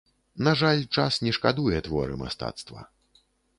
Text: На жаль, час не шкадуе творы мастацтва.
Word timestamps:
На 0.45 0.53
жаль, 0.61 0.81
час 1.01 1.19
не 1.27 1.35
шкадуе 1.37 1.83
творы 1.89 2.19
мастацтва. 2.25 2.89